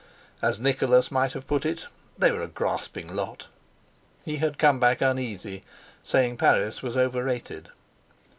As 0.41 0.59
Nicholas 0.59 1.11
might 1.11 1.33
have 1.33 1.45
put 1.45 1.63
it—they 1.63 2.31
were 2.31 2.41
a 2.41 2.47
grasping 2.47 3.15
lot. 3.15 3.45
He 4.25 4.37
had 4.37 4.57
come 4.57 4.79
back 4.79 4.99
uneasy, 4.99 5.63
saying 6.03 6.37
Paris 6.37 6.81
was 6.81 6.97
overrated. 6.97 7.69